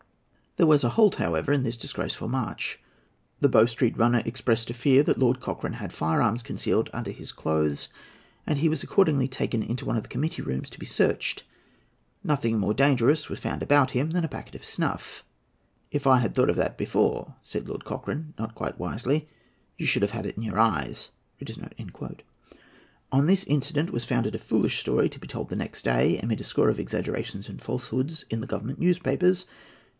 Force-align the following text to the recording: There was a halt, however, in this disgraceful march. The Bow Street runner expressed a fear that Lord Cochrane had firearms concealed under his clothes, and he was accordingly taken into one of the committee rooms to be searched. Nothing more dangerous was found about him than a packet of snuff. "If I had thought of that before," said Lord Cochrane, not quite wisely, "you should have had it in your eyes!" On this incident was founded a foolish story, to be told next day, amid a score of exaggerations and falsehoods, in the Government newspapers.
There 0.57 0.65
was 0.65 0.83
a 0.83 0.89
halt, 0.89 1.15
however, 1.15 1.53
in 1.53 1.61
this 1.63 1.77
disgraceful 1.77 2.27
march. 2.27 2.79
The 3.39 3.47
Bow 3.47 3.67
Street 3.67 3.95
runner 3.97 4.21
expressed 4.25 4.69
a 4.71 4.73
fear 4.73 5.01
that 5.03 5.17
Lord 5.19 5.39
Cochrane 5.39 5.73
had 5.73 5.93
firearms 5.93 6.43
concealed 6.43 6.89
under 6.91 7.11
his 7.11 7.31
clothes, 7.31 7.87
and 8.45 8.57
he 8.57 8.67
was 8.67 8.83
accordingly 8.83 9.27
taken 9.29 9.61
into 9.63 9.85
one 9.85 9.95
of 9.95 10.03
the 10.03 10.09
committee 10.09 10.41
rooms 10.41 10.69
to 10.71 10.79
be 10.79 10.85
searched. 10.87 11.43
Nothing 12.23 12.57
more 12.57 12.73
dangerous 12.73 13.29
was 13.29 13.39
found 13.39 13.61
about 13.63 13.91
him 13.91 14.09
than 14.09 14.25
a 14.25 14.27
packet 14.27 14.55
of 14.55 14.65
snuff. 14.65 15.23
"If 15.91 16.05
I 16.07 16.17
had 16.17 16.33
thought 16.35 16.49
of 16.49 16.57
that 16.57 16.77
before," 16.79 17.35
said 17.43 17.69
Lord 17.69 17.85
Cochrane, 17.85 18.33
not 18.37 18.55
quite 18.55 18.79
wisely, 18.79 19.29
"you 19.77 19.85
should 19.85 20.01
have 20.01 20.11
had 20.11 20.25
it 20.25 20.35
in 20.35 20.43
your 20.43 20.59
eyes!" 20.59 21.11
On 23.11 23.27
this 23.27 23.43
incident 23.45 23.91
was 23.91 24.03
founded 24.05 24.35
a 24.35 24.39
foolish 24.39 24.79
story, 24.79 25.09
to 25.09 25.19
be 25.19 25.27
told 25.27 25.55
next 25.55 25.85
day, 25.85 26.19
amid 26.19 26.41
a 26.41 26.43
score 26.43 26.69
of 26.69 26.79
exaggerations 26.79 27.47
and 27.47 27.61
falsehoods, 27.61 28.25
in 28.29 28.41
the 28.41 28.47
Government 28.47 28.79
newspapers. 28.79 29.45